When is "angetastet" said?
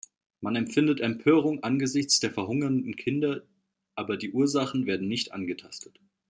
5.31-5.99